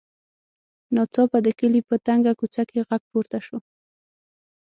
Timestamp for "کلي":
1.59-1.81